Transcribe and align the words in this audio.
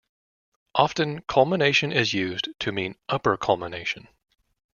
Often, 0.73 1.21
culmination 1.27 1.91
is 1.91 2.11
used 2.11 2.47
to 2.61 2.71
mean 2.71 2.95
upper 3.07 3.37
culmination. 3.37 4.07